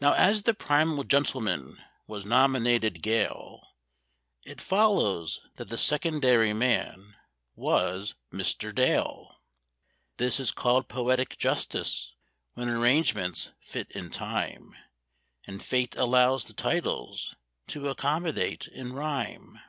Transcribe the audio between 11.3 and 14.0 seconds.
justice when arrangements fit